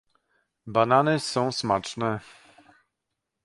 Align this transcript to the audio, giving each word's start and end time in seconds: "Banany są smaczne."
"Banany 0.67 1.19
są 1.19 1.51
smaczne." 1.51 2.19